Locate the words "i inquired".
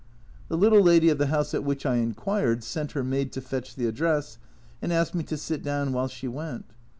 1.85-2.63